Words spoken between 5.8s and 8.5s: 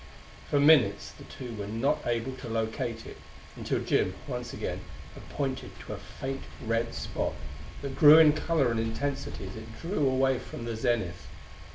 to a faint red spot that grew in